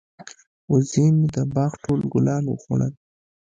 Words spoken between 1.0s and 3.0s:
مې د باغ ټول ګلان وخوړل.